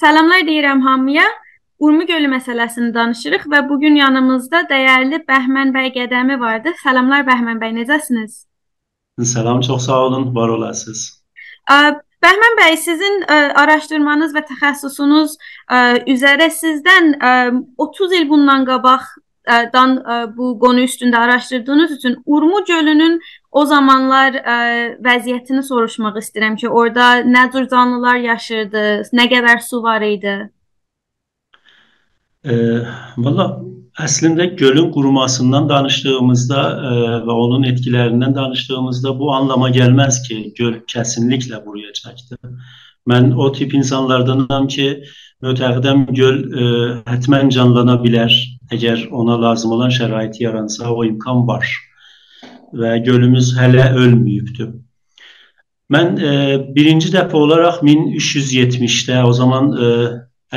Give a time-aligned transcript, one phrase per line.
[0.00, 1.26] Salamlar deyirəm hamıya.
[1.78, 6.72] Urmu gölü məsələsini danışırıq və bu gün yanımızda dəyərli Bəhmən bəy Qədəmi vardı.
[6.82, 8.44] Salamlar Bəhmən bəy, necəsiniz?
[9.32, 11.02] Salam, çox sağ olun, var olasınız.
[12.22, 15.34] Bəhmən bəy, sizin ə, araşdırmanız və təxəssüsünüz
[15.66, 15.80] ə,
[16.14, 17.34] üzərə sizdən ə,
[17.88, 19.06] 30 il bundan qabaq
[19.72, 19.96] dan
[20.36, 23.20] bu qonu üstündə araşdırdığınız üçün Urmu gölünün
[23.50, 24.58] o zamanlar ə,
[25.04, 28.84] vəziyyətini soruşmaq istəyirəm ki, orada nə cür canlılar yaşayırdı,
[29.16, 30.36] nə qədər su var idi?
[32.44, 32.54] E,
[33.18, 33.48] Valla
[33.98, 36.60] əslində gölün qurumasından danışdığımızda
[36.90, 36.92] e,
[37.26, 42.52] və onun etkilərindən danışdığımızda bu anlama gəlməz ki, göl kəsinliklə quruyacaqdır.
[43.08, 44.88] Mən o tip insanlardanam ki,
[45.44, 46.68] mötəqidəm göl e,
[47.08, 48.34] hətmən canlana bilər.
[48.74, 51.68] Əgər ona lazım olan şərait yaransa, o imkan var
[52.76, 54.74] və gölümüz hələ ölməyibdir.
[55.94, 56.32] Mən e,
[56.76, 59.92] birinci dəfə olaraq 1370-də o zaman e,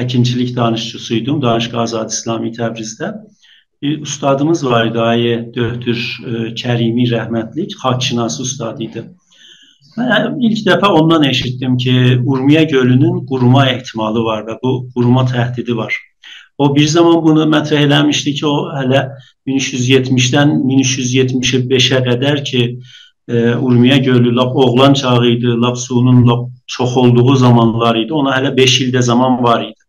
[0.01, 3.13] əkinçilik danışçısıydum Danışqa Azad İslami Təbrizdə.
[3.81, 9.05] Bir ustadımız var idi, Ayə Döhtür e, Kərimi rəhmətlik, xakkşinası ustad idi.
[9.97, 11.93] Mən ilk dəfə ondan eşitdim ki,
[12.25, 15.97] Urmiya gölünün quruma ehtimalı var və bu quruma təhdidi var.
[16.57, 19.03] O bir zaman bunu mətrəh eləmişdi ki, o hələ
[19.47, 22.61] 1370-dən 1375-ə qədər ki,
[23.27, 28.13] e, Urmiya gölü lap oğlan çağı idi, lap suyunun lap çox olduğu zamanlar idi.
[28.13, 29.79] Ona hələ 5 ildə zaman var idi.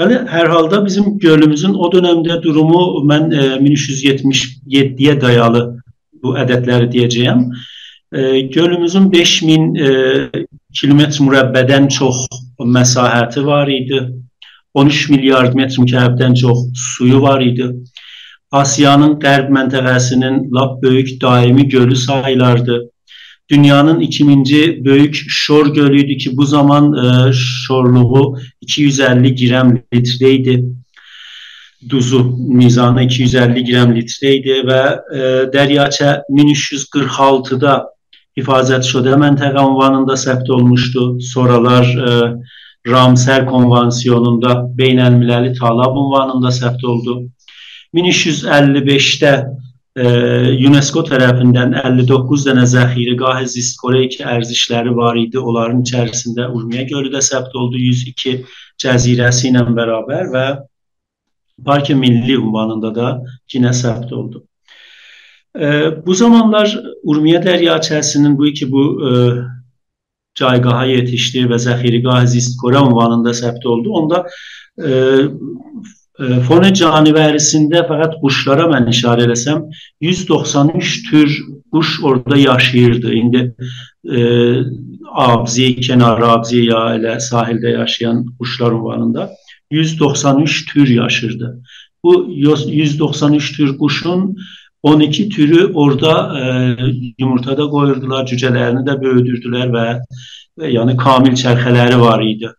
[0.00, 5.62] Hələ hər halda bizim gölümüzün o dövrdə durumu mən e, 1377-yə dayalı
[6.22, 7.46] bu ədədləri deyəcəyəm.
[8.54, 9.88] Gölümüzün 5000 e,
[10.76, 12.26] kilometr mürəbbədən çox
[12.60, 14.02] məsahəti var idi.
[14.74, 17.70] 13 milyard metr mükəbdən çox suyu var idi.
[18.52, 22.90] Asiyanın qərb məntəqəsinin lap böyük daimi gölü sayılardı.
[23.50, 30.64] Dünyanın ikinci böyük şor gölüydü ki bu zaman e, şorluğu 250 gram litre idi.
[31.88, 34.82] Duzu mizanı 250 gram litre idi və
[35.16, 35.18] e,
[35.56, 37.92] Dəryaçə 1346-da
[38.38, 41.06] hifazət şudə məntəqə ünvanında səbt olmuşdu.
[41.32, 42.12] Sonralar e,
[42.88, 47.18] Ramsər konvansiyonunda beynəlmiləli talab ünvanında səbt oldu.
[47.94, 49.32] 1355-də
[49.94, 50.06] e,
[50.66, 55.38] UNESCO tərəfindən 59 dənə zəxiri qahə zistkoreyki ərzişləri var idi.
[55.38, 58.38] Onların içərisində Urmiya gölü də səbt oldu 102
[58.82, 60.46] cəzirəsi ilə bərabər və
[61.64, 63.12] Park Milli ünvanında da
[63.54, 64.42] yenə səbt oldu.
[65.60, 69.10] E, bu zamanlar Urmiya dəryaçəsinin bu iki bu e,
[70.38, 73.92] caygaha yetişdi və zəxirigah zistkora ünvanında səbt oldu.
[74.00, 74.24] Onda
[74.78, 74.90] e,
[76.20, 79.66] e, Fone canibərisində fəqət quşlara mən işarə eləsəm
[80.00, 81.36] 193 tür
[81.72, 83.12] quş orada yaşayırdı.
[83.12, 83.54] İndi
[84.04, 84.20] e,
[85.12, 89.30] Abzi, kənar Abzi ya elə sahildə yaşayan quşlar ünvanında
[89.70, 91.62] 193 tür yaşırdı.
[92.04, 94.36] Bu 193 tür quşun
[94.82, 96.44] 12 türü orada e,
[97.18, 99.84] yumurtada qoyurdular, cücələrini də böyüdürdülər və,
[100.58, 102.50] və yəni kamil çərxələri var idi.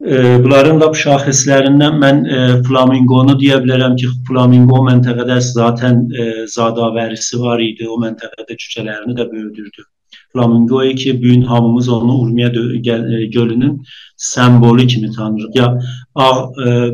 [0.00, 7.40] E, bunların lap şaxislərindən mən e, flamingonu deyə bilərəm ki, flamingo məntəqədə zaten e, zadavərisi
[7.40, 7.88] var idi.
[7.88, 9.84] O məntəqədə cücələrini də böyüdürdü.
[10.32, 12.52] Flamingoya ki, bu gün hamımız onu Urmiya e,
[13.26, 13.82] gölünün
[14.16, 15.50] sembolü kimi tanırıq.
[15.54, 15.80] Ya
[16.14, 16.32] ağ
[16.66, 16.90] e,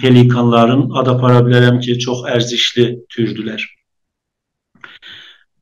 [0.00, 3.78] pelikanların ad apara bilərəm ki, çox ərzişli türdülər.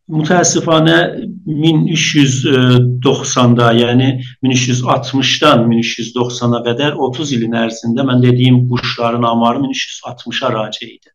[0.06, 1.18] Mütəəssifanə
[1.50, 11.10] 1390-da, yəni 1360-dan 1390-a qədər 30 ilin ərzində mən dediyim quşların amarı 1360-a raci idi.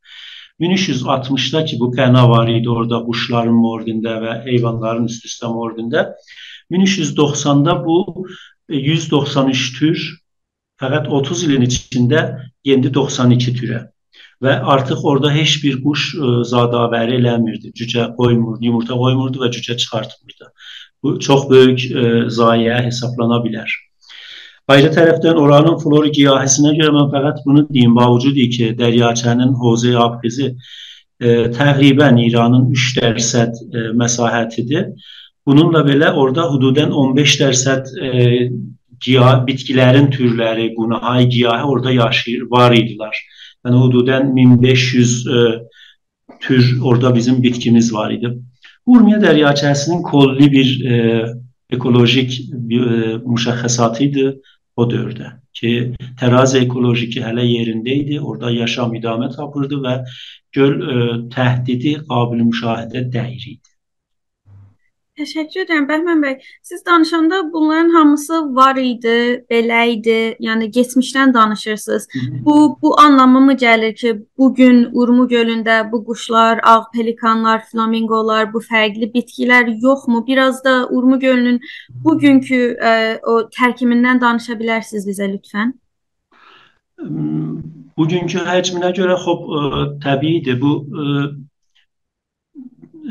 [0.61, 6.11] 1360-da ki bu qəna var idi orada quşların mordində və heyvanların üst-üstə mordində.
[6.71, 8.27] 1390-da bu
[8.69, 10.03] 193 e, tür
[10.81, 12.21] fəqət 30 ilin içində
[12.65, 13.81] yendi 92 türə
[14.41, 17.73] və artıq orada heç bir quş ə, e, zadavəri eləmirdi.
[17.77, 20.51] Cücə qoymurdu, yumurta qoymurdu və cücə çıxartmırdı.
[21.03, 23.69] Bu çox böyük ə, e, zayiə hesablana bilər.
[24.71, 30.47] Ayrı tərəfdən oranın flora giyahisinə görə mən fəqət bunu deyim, bavucudi ki, Dəryaçənin Hoze Abxizi
[30.47, 34.85] e, təqribən İranın 3 dərsət e, məsahətidir.
[35.47, 38.11] Bununla belə orada hududən 15 dərsət e,
[39.03, 43.19] giyah, bitkilərin türləri, qunahay giyahı orada yaşayır, var idilər.
[43.65, 45.43] Yəni hududən 1500 e,
[46.45, 48.31] tür orada bizim bitkimiz var idi.
[48.85, 51.03] Urmiya dəryaçəsinin kolli bir e,
[51.75, 52.79] ekolojik e,
[53.25, 54.31] müşəxxəsatı idi
[54.81, 55.71] o dövrdə ki,
[56.19, 59.97] tərazi ekolojiki hələ yerində idi, orada yaşam idamə tapırdı və
[60.57, 63.70] göl ə, e, təhdidi qabil müşahidə dəyir idi.
[65.19, 66.35] Təşəkkür edirəm Bəhmən bəy.
[66.63, 70.19] Siz danışanda bunların hamısı var idi, belə idi.
[70.39, 72.07] Yəni keçmişdən danışırsınız.
[72.45, 78.53] Bu bu anlamı mı gəlir ki, bu gün Urmu gölündə bu quşlar, ağ pelikanlar, flamingolar,
[78.53, 80.23] bu fərqli bitkilər yoxmu?
[80.27, 81.59] Biraz da Urmu gölünün
[82.05, 85.75] bugünkü ə, e, o tərkimindən danışa bilərsiniz bizə lütfən?
[87.99, 90.61] Bugünkü həcminə görə xop ə, e, təbiidir.
[90.63, 91.21] Bu ə,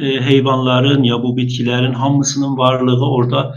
[0.00, 3.54] e, heyvanların ya bu bitkilərin hamısının varlığı orada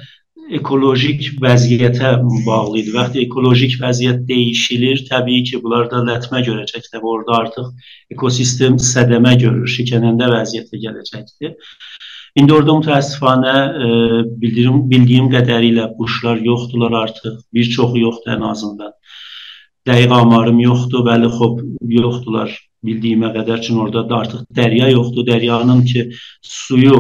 [0.51, 2.13] ekolojik vəziyyətə
[2.45, 2.93] bağlı idi.
[2.95, 7.03] Vaxt ekolojik vəziyyət dəyişilir, təbii ki, bunlar da lətmə görəcəklər.
[7.13, 7.69] Orada artıq
[8.15, 11.55] ekosistem sədəmə görür, şikənəndə vəziyyətə gələcəkdir.
[12.41, 13.55] İndi orada mütəəssifanə
[13.85, 13.87] e,
[14.41, 17.39] bildirim, bildiyim qədərilə quşlar yoxdular artıq.
[17.53, 18.93] Bir çoxu yoxdur ən azından.
[19.87, 21.61] Dəqiq amarım yoxdur, bəli, xop
[21.99, 22.51] yoxdular
[22.85, 25.27] bildiyimə qədər üçün orada da artıq dərya yoxdur.
[25.27, 26.09] Dəryanın ki
[26.41, 26.99] suyu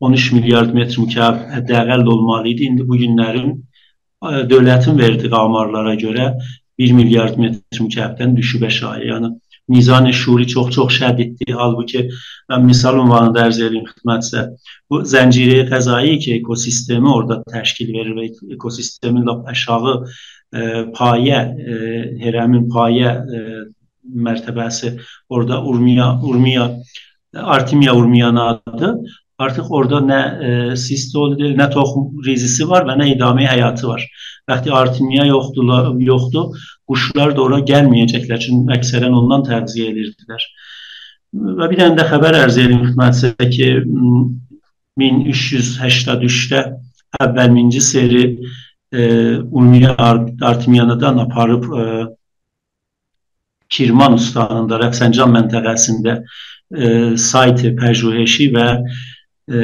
[0.00, 2.70] 13 milyard metr mükəb hədəqəl olmalı idi.
[2.70, 6.32] İndi bu günlərin e, dövlətin verdiyi amarlara görə
[6.80, 9.04] 1 milyard metr mükəbdən düşüb aşağı.
[9.12, 9.34] Yəni
[9.70, 11.54] mizan şuri çox-çox şəddiddir.
[11.62, 12.06] Halbuki
[12.50, 14.46] mən misal ünvanında ərz edeyim xidmətsə,
[14.90, 20.64] bu zənciri qəzai ki, ekosistemi orada təşkil verir və ekosistemin lap aşağı e,
[20.96, 21.42] payə,
[21.74, 21.76] e,
[22.24, 23.44] hərəmin payə e,
[24.26, 24.96] mərtəbəsi
[25.30, 26.70] orada Urmiya Urmiya
[27.34, 28.96] Artemia urmiyanadır.
[29.40, 34.02] Artıq orada nə e, sistolidir, nə toxum rizisi var və nə idami həyatı var.
[34.50, 36.58] Vaxtı Artemia yoxdur, yoxdur.
[36.90, 38.42] Quşlar da ora gəlməyəcəklər.
[38.44, 40.44] Çünki əksərən ondan təğziyə edirdilər.
[41.32, 43.66] Və bir dənə də xəbər ərz edim xidmətinizə ki
[45.00, 46.60] 1383-də
[47.24, 48.24] əvvəlminci seri
[48.92, 49.02] e,
[49.40, 49.94] Urmiya
[50.50, 51.86] Artemiyadan aparıb e,
[53.70, 56.88] Kirman Ustanında Rəfsəncan məntəqəsində e,
[57.18, 59.60] saytı pəjüheşi və e,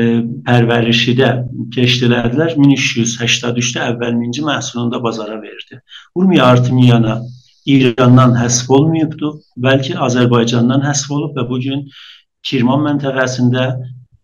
[0.47, 1.31] pərvərişidə
[1.75, 2.55] keçdilədilər.
[2.59, 5.81] 1383-də əvvəlminci məhsulunda bazara verdi.
[6.15, 7.21] Urmiya Artemiyana
[7.67, 11.81] İrandan həsf olmayıbdı, bəlkə Azərbaycandan həsf olub və bu gün
[12.47, 13.65] Kirman məntəqəsində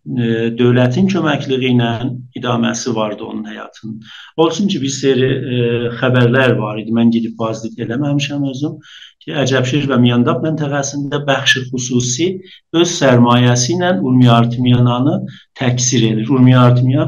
[0.03, 1.89] dövlətin köməkliyi ilə
[2.35, 4.01] idaməsi vardı onun həyatının.
[4.37, 5.61] Olsun ki, bir seri e,
[5.99, 6.91] xəbərlər var idi.
[6.91, 8.75] Mən gedib bazlıq eləməmişəm özüm
[9.23, 12.27] ki, Əcəbşir və Miyandaq məntəqəsində bəxşi xüsusi
[12.75, 15.15] öz sərmayəsi ilə Urmiya Artemiyananı
[15.59, 16.27] təksir edir.
[16.27, 17.07] Urmiya Artemiya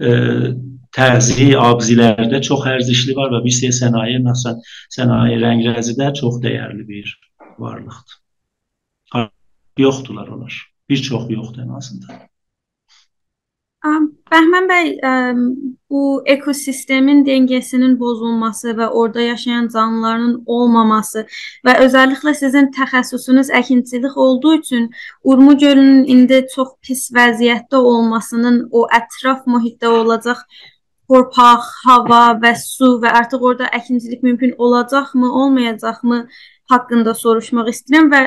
[0.00, 0.16] e,
[0.96, 4.64] təğziyi abzilərdə çox ərzişli var və bir şey sənaye, məsələn,
[4.96, 7.16] sənaye rəngrəzidə çox dəyərli bir
[7.60, 8.20] varlıqdır.
[9.80, 10.71] Yoxdular onlar.
[10.92, 12.20] Bir çox yoxdur ən azından.
[14.32, 14.90] Bəhmən bəy,
[15.90, 16.02] bu
[16.34, 21.24] ekosistemin dengesinin pozulması və orada yaşayan canlıların olmaması
[21.66, 24.90] və özəlliklə sizin təxəssüsünüz əkinçilik olduğu üçün
[25.24, 30.44] Urmu gölünün indi çox pis vəziyyətdə olmasının o ətraf mühitdə olacaq
[31.08, 36.26] torpaq, hava və su və artıq orada əkinçilik mümkün olacaqmı, olmayacaqmı
[36.70, 38.22] haqqında soruşmaq istəyirəm və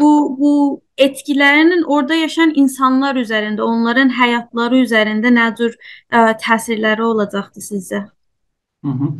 [0.00, 0.52] bu bu
[0.98, 8.06] etkilərinin orada yaşayan insanlar üzərində, onların həyatları üzərində nə cür ə, təsirləri olacaqdı sizcə?
[8.84, 9.12] Hı -hı.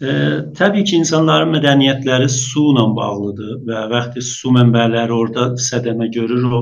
[0.00, 0.10] E,
[0.58, 6.60] təbii ki, insanların mədəniyyətləri su ilə bağlıdır və vaxtı su mənbələri orada sədəmə görür, o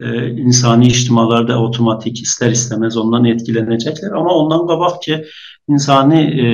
[0.00, 4.14] e, insani ictimalar da avtomatik istər-istəməz ondan etkilənəcəklər.
[4.20, 5.18] Amma ondan qabaq ki,
[5.68, 6.46] insani e,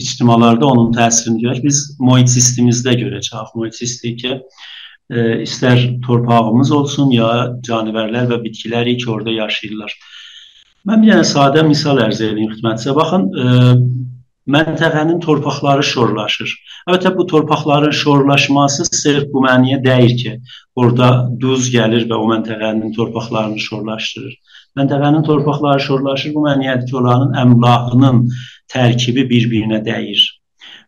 [0.00, 3.52] ictimalarda onun təsirini görək, biz mühit sistemimizdə görəcəyik.
[3.58, 4.38] Mühit sistemi ki,
[5.10, 7.30] e, istər torpağımız olsun ya
[7.68, 9.96] canivərlər və bitkilər ki, orada yaşayırlar.
[10.88, 12.94] Mən bir dənə sadə misal ərz edeyim xidmətinizə.
[12.96, 13.50] Baxın, e,
[14.50, 16.54] məntəqənin torpaqları şorlaşır.
[16.88, 20.32] Əlbəttə bu torpaqların şorlaşması sırf bu məniyə deyir ki,
[20.74, 24.34] orada duz gəlir və o məntəqənin torpaqlarını şorlaşdırır.
[24.78, 28.22] Məntəqənin torpaqları şorlaşır, bu məniyyədir ki, oranın əmlakının
[28.72, 30.22] tərkibi bir-birinə dəyir.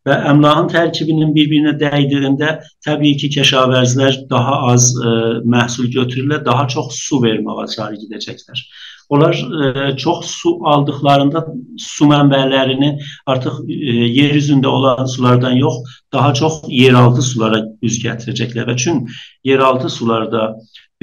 [0.08, 5.12] Və əmlakın tərkibinin bir-birinə dəydiyində təbii ki, kəşavərzlər daha az ə, e,
[5.54, 8.64] məhsul götürürlər, daha çox su verməyə sarı gedəcəklər.
[9.08, 11.44] Onlar e, çox su aldıqlarında
[11.80, 12.90] su mənbələrini
[13.32, 15.80] artıq e, yer üzündə olan sulardan yox,
[16.12, 18.68] daha çox yeraltı sulara üz gətirəcəklər.
[18.72, 19.04] Və çün
[19.44, 20.54] yeraltı sularda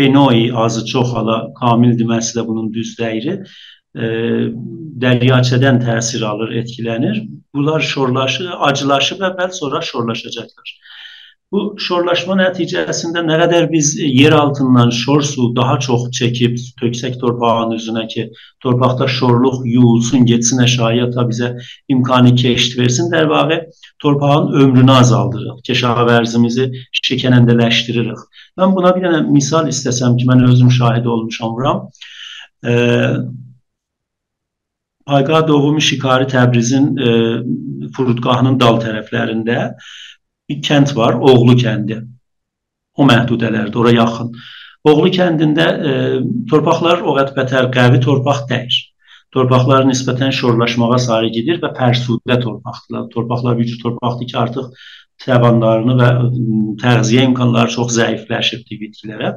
[0.02, 3.38] benoi azı çox hala kamil deməsi də bunun düz dəyiri
[3.96, 4.08] e,
[5.04, 7.22] dəryaçədən təsir alır, etkilənir.
[7.56, 10.76] Bunlar şorlaşır, acılaşıb əvvəl sonra şorlaşacaqlar.
[11.52, 17.74] Bu şorlaşma nəticəsində nə qədər biz yer altından şor su daha çox çəkib töksək torpağın
[17.76, 18.24] üzünə ki,
[18.64, 21.50] torpaqda şorluq yuyulsun, getsin aşağıya ta bizə
[21.92, 23.58] imkanı keşt versin, der vaxtı
[24.00, 26.70] torpağın ömrünü azaldırıq, keşavərzimizi
[27.02, 28.24] şəkənəndələşdiririk.
[28.56, 31.88] Mən buna bir dənə misal istəsəm ki, mən özüm şahid olmuşam buram.
[32.64, 33.16] Eee
[35.06, 37.10] Ayqadovu Şikari Təbrizin e,
[37.98, 39.74] furudgahının dal tərəflərində
[40.52, 42.02] bir kənd var, Oğlu kəndi.
[43.00, 44.32] O məhdudələrdə, ora yaxın.
[44.92, 45.92] Oğlu kəndində e,
[46.50, 48.80] torpaqlar o qədər bətər qəvi torpaq deyil.
[49.32, 53.06] Torpaqlar nisbətən şorlaşmağa sarı gedir və pərsudə torpaqdırlar.
[53.14, 54.72] Torpaqlar bir torpaqdır ki, artıq
[55.22, 56.10] təbanlarını və
[56.82, 59.36] təğziyə imkanları çox zəifləşibdi bitkilərə.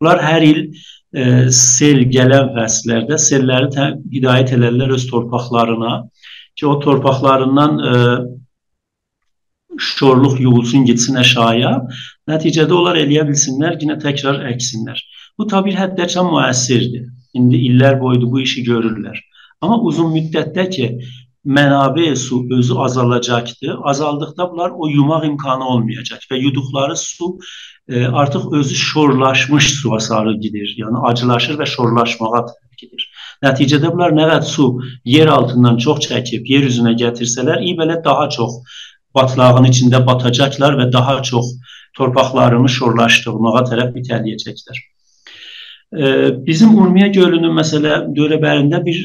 [0.00, 5.92] Bunlar hər il e, sel gələn fəsillərdə selləri hidayət elərlər öz torpaqlarına
[6.56, 7.94] ki, o torpaqlarından e,
[9.78, 11.72] şorluq yığılsın, getsin əşaya.
[12.30, 15.00] Nəticədə onlar eləyə bilsinlər, yenə təkrar əksinlər.
[15.38, 17.06] Bu tabi bir həddəçən müəssirdir.
[17.36, 19.18] İndi illər boyudur bu işi görürlər.
[19.60, 20.86] Amma uzun müddətdə ki,
[21.46, 23.76] mənabə su özü azalacaqdır.
[23.92, 27.38] Azaldıqda bunlar o yumaq imkanı olmayacaq və yuduqları su
[27.88, 30.74] e, artıq özü şorlaşmış suya sarı gedir.
[30.78, 32.42] Yəni acılaşır və şorlaşmağa
[32.80, 33.06] gedir.
[33.44, 34.66] Nəticədə bunlar nə qədər su
[35.04, 38.60] yer altından çox çəkib yer üzünə gətirsələr, iyi belə daha çox
[39.16, 41.54] batlağın içində batacaqlar və daha çox
[41.96, 44.84] torpaqlarını şorlaşdırmağa tərəf itələyəcəklər.
[46.46, 49.04] Bizim Urmiya gölünün məsələ dövrəbərində bir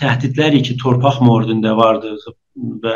[0.00, 2.16] təhdidlər ki, torpaq mordunda vardı
[2.82, 2.94] və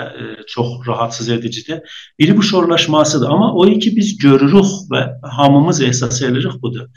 [0.50, 1.80] çox rahatsız edicidir.
[2.18, 6.90] Biri bu şorlaşmasıdır, amma o ki biz görürük və hamımız ehsas edirik budur.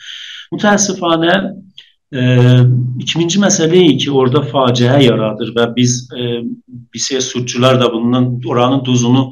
[0.52, 1.38] Mütəəssifanə
[2.14, 2.22] e,
[3.04, 6.42] ikinci məsələ ki, orada faciə yaradır və biz e,
[6.94, 9.32] BİSE sudcular da bundan oranın duzunu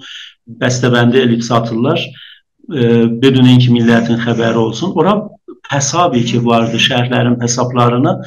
[0.61, 2.01] bəstəbəndi edib satırlar.
[2.73, 2.81] E,
[3.21, 4.93] bedünün ki millətin xəbəri olsun.
[4.95, 5.19] Ora
[5.71, 8.19] həsabi ki vardı şəhərlərin hesablarını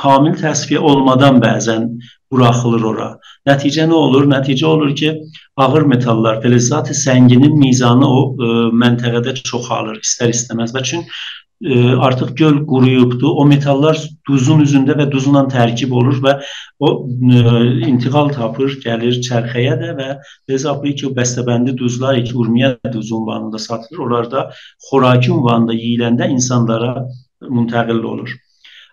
[0.00, 1.90] kamil təsfiyə olmadan bəzən
[2.30, 3.08] buraxılır ora.
[3.48, 4.26] Nəticə nə olur?
[4.30, 5.10] Nəticə olur ki,
[5.58, 8.50] ağır metallar, fəlzat sənginin mizanı o ə,
[8.82, 11.18] məntəqədə çoxalır istər-istəməz və çünki
[11.64, 13.32] e, artıq göl quruyubdu.
[13.32, 13.98] O metallar
[14.28, 16.36] duzun üzündə və duzla tərkib olur və
[16.80, 17.40] o e,
[17.88, 20.10] intiqal tapır, gəlir çərxəyə də və
[20.50, 24.04] hesablı ki, bəstəbəndi duzlar ki, Urmiya duz ünvanında satılır.
[24.06, 24.46] Onlar da
[24.90, 26.94] xoraki ünvanında yeyiləndə insanlara
[27.42, 28.32] müntəqil olur.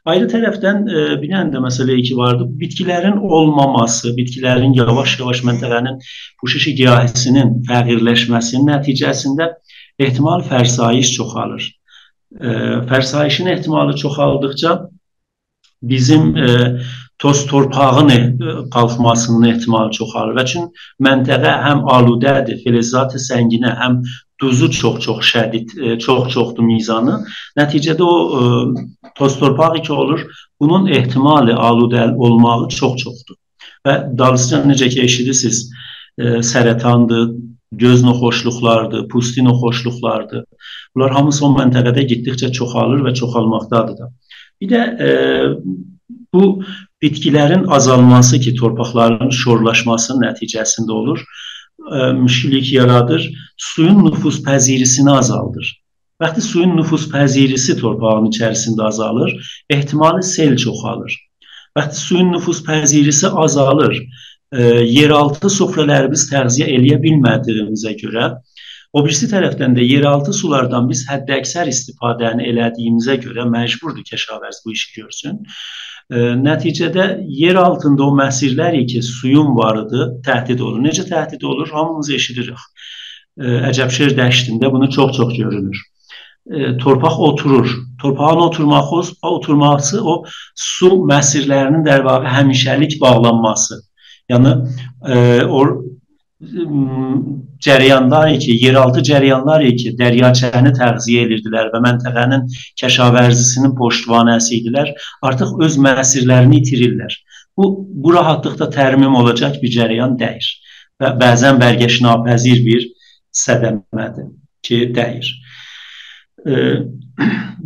[0.07, 2.47] Ayrı tərəfdən e, bir dənə də məsələ ki vardı.
[2.59, 5.99] Bitkilərin olmaması, bitkilərin yavaş-yavaş məntəqənin
[6.43, 9.51] puşişi giyahisinin fəqirləşməsinin nəticəsində
[9.99, 11.73] ehtimal fərsayiş çoxalır
[12.35, 12.47] e,
[12.89, 14.89] fərsayişin ehtimalı çoxaldıqca
[15.81, 16.79] bizim e,
[17.19, 18.19] toz torpağın e,
[18.73, 20.69] qalxmasının ehtimalı çoxalır və çün
[21.07, 24.01] məntəqə həm aludədir, filizatı sənginə, həm
[24.41, 27.17] duzu çox-çox şədid, e, çox-çoxdur mizanı.
[27.57, 28.43] Nəticədə o e,
[29.17, 30.23] toz torpaq ki olur,
[30.61, 33.37] bunun ehtimali aludə olmağı çox-çoxdur.
[33.87, 35.63] Və dalısıca necə ki eşidirsiniz,
[36.17, 37.29] e, sərətandır,
[37.71, 40.43] göz noxoşluqlardır, pusti noxoşluqlardır.
[40.95, 44.11] Bunlar hamısı o məntəqədə getdikcə çoxalır və çoxalmaqdadır da.
[44.61, 45.09] Bir də e,
[46.33, 46.63] bu
[47.03, 51.23] bitkilərin azalması ki, torpaqların şorlaşması nəticəsində olur,
[51.91, 55.75] e, müşkilik yaradır, suyun nüfuz pəzirisini azaldır.
[56.21, 59.33] Vaxtı suyun nüfuz pəzirisi torpağın içərisində azalır,
[59.69, 61.17] ehtimali sel çoxalır.
[61.77, 63.99] Vaxtı suyun nüfuz pəzirisi azalır,
[64.53, 68.29] yeraltı sufrələrimiz təğziyə eləyə bilmədiyimizə görə
[68.95, 75.01] O birisi tərəfdən də yeraltı sulardan biz həddəksər istifadəni elədiyimizə görə məcburdur Kəşavərs bu işi
[75.01, 75.41] görsün.
[76.09, 77.07] E, nəticədə
[77.41, 80.79] yer altında o məsirlər ki, suyun varıdır, təhdid olur.
[80.85, 81.69] Necə təhdid olur?
[81.73, 82.63] Hamımız eşidirik.
[83.37, 85.83] E, Əcəbşehir dəştində bunu çox-çox görülür.
[86.47, 87.75] E, torpaq oturur.
[88.01, 90.23] Torpağın oturması, oturması o
[90.55, 93.81] su məsirlərinin dərvağı həmişəlik bağlanması.
[94.31, 94.53] Yəni
[95.07, 95.61] e, o
[97.63, 102.43] cərəyanlar ki, yeraltı cərəyanlar ki, dəryaçəni təğziyə edirdilər və məntəqənin
[102.81, 104.91] kəşavərzisinin poştvanəsi idilər,
[105.25, 107.15] artıq öz məsirlərini itirirlər.
[107.57, 110.51] Bu, bu rahatlıqda tərmim olacaq bir cərəyan dəyir
[111.01, 112.85] və bəzən bərgəşnapəzir bir
[113.33, 114.29] sədəmədir
[114.65, 115.31] ki, dəyir.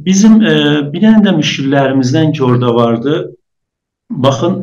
[0.07, 3.17] Bizim bir dənə də müşkillərimizdən ki, orada vardı.
[4.11, 4.61] Baxın,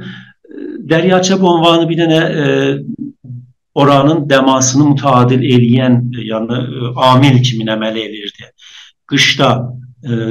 [0.89, 2.21] Dəryaçə ünvanı bir dənə
[3.79, 5.99] oranın dəmasını mütadil eləyən,
[6.31, 8.49] yəni e, amil kimi əməl elirdi.
[9.11, 9.51] Qışda
[10.03, 10.31] e,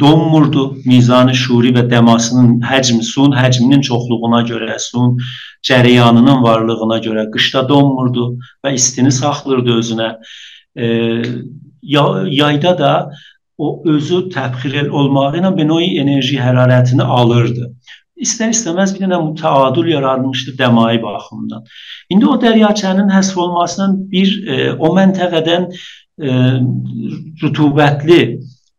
[0.00, 5.18] donmurdu mizanı şuri və dəmasının həcmi, suyun həcminin çoxluğuna görə, suyun
[5.68, 8.32] cərəyanının varlığına görə qışda donmurdu
[8.64, 10.10] və istini saxlırdı özünə.
[10.74, 10.88] E,
[11.84, 12.94] yayda da
[13.58, 17.70] o özü təbxir olmağı ilə benoy enerji hərarətini alırdı
[18.22, 21.64] istər-istəməz bir dənə mütəadil yaranmışdı dəmai baxımından.
[22.14, 26.34] İndi o dəryaçənin həsr olmasından bir e, o məntəqədən e,
[27.42, 28.20] rütubətli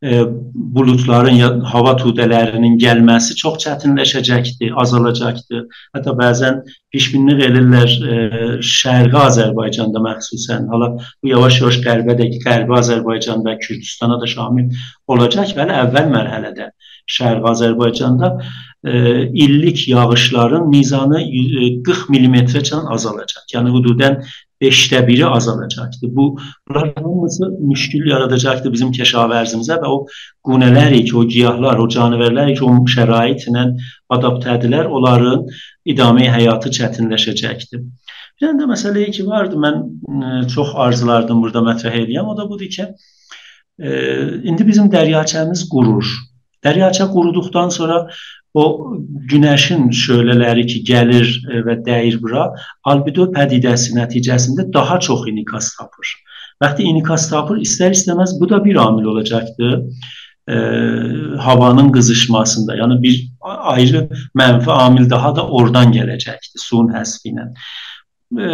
[0.04, 0.22] e,
[0.54, 5.68] buludların ya hava tudələrinin gəlməsi çox çətinləşəcəkdir, azalacaqdır.
[5.98, 6.64] Hətta bəzən
[6.96, 8.18] pişminlik edirlər e,
[8.64, 10.72] Şərqi Azərbaycanda məxsusən.
[10.72, 14.72] Hala bu yavaş-yavaş qərbə də, Qərbi Azərbaycanda, Kürdistana da şamil
[15.12, 16.72] olacaq və əvvəl mərhələdə
[17.06, 18.32] Şərqi Azərbaycanda
[18.86, 18.94] e,
[19.46, 21.22] illik yağışların mizanı
[21.86, 23.46] 40 mm-dən azalacaq.
[23.54, 24.22] Yəni hududən
[24.62, 26.16] beşdə biri azalacaqdır.
[26.16, 29.98] Bu bunlar hamısı müşkül yaradacaqdır bizim kəşavərzimizə və o
[30.48, 33.66] qunələr ki, o giyahlar, o canavərlər ki, o şəraitlə
[34.16, 35.46] adaptə edilər, onların
[35.86, 37.84] idamə həyatı çətinləşəcəkdir.
[38.42, 42.72] Bir də məsələ ki vardı, mən ə, çox arzulardım burada mətrəh edəyəm, o da budur
[42.72, 42.88] ki,
[43.80, 43.92] ə,
[44.44, 46.10] indi bizim dəryaçəmiz qurur.
[46.66, 48.06] Dəryaçə quruduqdan sonra
[48.56, 48.66] o
[49.32, 52.48] günəşin şölələri ki, gəlir e, və dəyir bura,
[52.88, 56.14] albedo pədidəsi nəticəsində daha çox inikas tapır.
[56.64, 59.82] Vaxtı inikas tapır, istər-istəməz bu da bir amil olacaqdır.
[60.48, 60.56] E,
[61.42, 63.20] havanın qızışmasında, yəni bir
[63.76, 64.06] ayrı
[64.38, 67.50] mənfi amil daha da oradan gələcəkdir, suyun həsfi ilə.
[68.40, 68.50] E,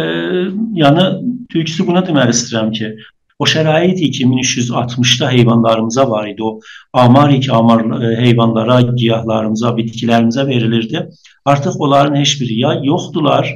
[0.82, 1.08] yəni
[1.52, 2.94] tülküsü buna demək istəyirəm ki,
[3.42, 6.42] O şərait 2360-da heyvanlarımıza var idi.
[6.42, 6.60] O
[6.92, 11.00] amar ki, amar e, heyvanlara, giyahlarımıza, bitkilərimizə verilirdi.
[11.44, 13.48] Artıq onların heç biri ya yoxdular,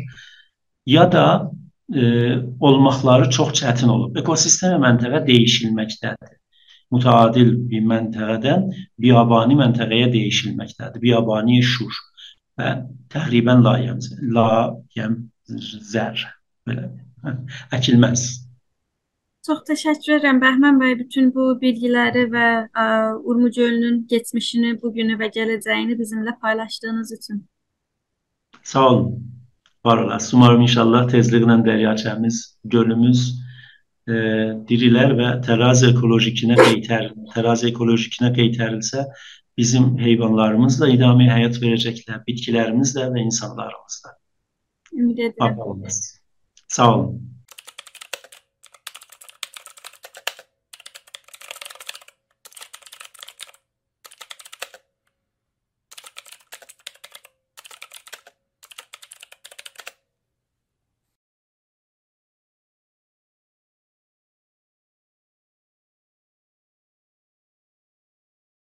[0.86, 1.52] ya da
[1.94, 2.00] e,
[2.60, 4.16] olmaqları çox çətin olub.
[4.22, 6.32] Ekosistem məntəqə dəyişilməkdədir.
[6.94, 8.66] Mütəadil bir məntəqədən
[9.04, 11.02] biabani məntəqəyə dəyişilməkdədir.
[11.04, 12.00] Biabani şur
[12.58, 12.72] və
[13.14, 14.02] təqribən layəm,
[14.38, 15.16] layəm
[15.92, 16.26] zər
[16.66, 16.90] belə
[17.78, 18.26] əkilməz.
[19.46, 22.86] Çox təşəkkür edirəm Bəhmən bəy bütün bu bilgiləri və ə,
[23.30, 27.44] Urmu gölünün keçmişini, bugünü və gələcəyini bizimlə paylaşdığınız üçün.
[28.62, 29.12] Sağ olun.
[29.84, 30.34] Var olasınız.
[30.34, 32.40] Umarım inşallah tezliklə dəryaçəmiz,
[32.74, 33.22] gölümüz
[34.08, 34.16] e,
[34.70, 39.06] dirilər və tərazi ekolojikinə qeytər, tərazi ekolojikinə qeytərilsə
[39.58, 44.16] bizim heyvanlarımız da idami həyat verəcəklər, bitkilərimiz də və insanlarımız da.
[44.98, 45.86] Ümid edirəm.
[46.66, 47.35] Sağ olun.